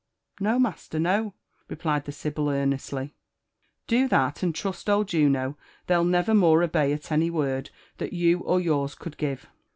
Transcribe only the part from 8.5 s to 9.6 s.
youn could give.